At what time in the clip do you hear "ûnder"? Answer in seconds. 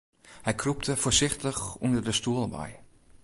1.85-2.03